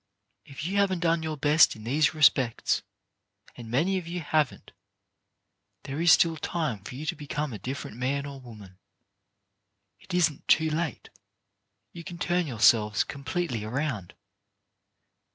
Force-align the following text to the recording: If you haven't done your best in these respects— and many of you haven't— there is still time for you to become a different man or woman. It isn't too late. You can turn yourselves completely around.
If 0.45 0.65
you 0.65 0.77
haven't 0.77 1.01
done 1.01 1.21
your 1.21 1.37
best 1.37 1.75
in 1.75 1.83
these 1.83 2.15
respects— 2.15 2.81
and 3.55 3.69
many 3.69 3.99
of 3.99 4.07
you 4.07 4.21
haven't— 4.21 4.71
there 5.83 6.01
is 6.01 6.11
still 6.13 6.37
time 6.37 6.79
for 6.79 6.95
you 6.95 7.05
to 7.05 7.15
become 7.15 7.53
a 7.53 7.59
different 7.59 7.97
man 7.97 8.25
or 8.25 8.41
woman. 8.41 8.79
It 9.99 10.11
isn't 10.15 10.47
too 10.47 10.71
late. 10.71 11.11
You 11.91 12.03
can 12.03 12.17
turn 12.17 12.47
yourselves 12.47 13.03
completely 13.03 13.63
around. 13.63 14.15